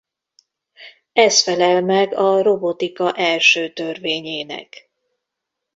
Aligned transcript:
Ez 1.13 1.43
felel 1.43 1.81
meg 1.81 2.13
a 2.13 2.41
robotika 2.41 3.11
első 3.13 3.73
törvényének. 3.73 4.89